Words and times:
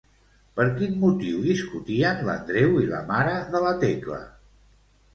Per 0.59 0.63
quin 0.79 0.95
motiu 1.03 1.43
discutien 1.49 2.25
l'Andreu 2.31 2.83
i 2.87 2.91
la 2.97 3.05
mare 3.13 3.39
de 3.55 3.65
la 3.69 3.79
Tecla? 3.89 4.23